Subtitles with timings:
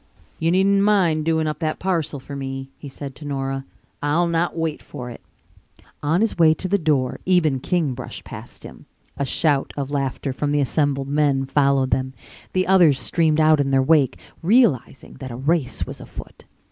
[0.39, 3.65] "You needn't mind doing up that parcel for me," he said to Nora.
[4.01, 5.21] "I'll not wait for it."
[6.01, 8.87] On his way to the door Eben King brushed past him.
[9.17, 12.15] A shout of laughter from the assembled men followed them.
[12.53, 16.45] The others streamed out in their wake, realizing that a race was afoot.